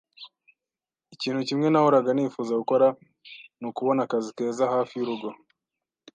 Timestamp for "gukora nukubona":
2.61-4.01